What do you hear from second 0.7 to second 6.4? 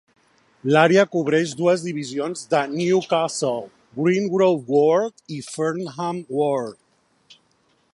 L'àrea cobreix dues divisions de Newcastle: Wingrove Ward i Fenham